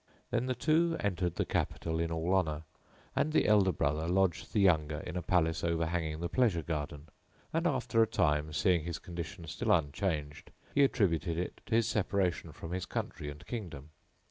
Then 0.31 0.47
the 0.47 0.55
two 0.55 0.97
entered 0.99 1.35
the 1.35 1.45
capital 1.45 1.99
in 1.99 2.11
all 2.11 2.33
honour; 2.33 2.63
and 3.15 3.31
the 3.31 3.45
elder 3.47 3.71
brother 3.71 4.07
lodged 4.07 4.51
the 4.51 4.59
younger 4.59 5.01
in 5.01 5.15
a 5.15 5.21
palace 5.21 5.63
overhanging 5.63 6.21
the 6.21 6.27
pleasure 6.27 6.63
garden; 6.63 7.09
and, 7.53 7.67
after 7.67 8.01
a 8.01 8.07
time, 8.07 8.51
seeing 8.51 8.83
his 8.83 8.97
condition 8.97 9.45
still 9.45 9.71
unchanged, 9.71 10.49
he 10.73 10.83
attributed 10.83 11.37
it 11.37 11.61
to 11.67 11.75
his 11.75 11.87
separation 11.87 12.51
from 12.51 12.71
his 12.71 12.87
country 12.87 13.29
and 13.29 13.45
kingdom. 13.45 13.91